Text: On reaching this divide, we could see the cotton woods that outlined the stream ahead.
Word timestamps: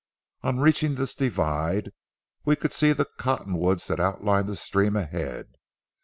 On 0.41 0.59
reaching 0.59 0.95
this 0.95 1.13
divide, 1.13 1.91
we 2.43 2.55
could 2.55 2.73
see 2.73 2.91
the 2.91 3.05
cotton 3.05 3.55
woods 3.59 3.85
that 3.85 3.99
outlined 3.99 4.47
the 4.49 4.55
stream 4.55 4.95
ahead. 4.95 5.53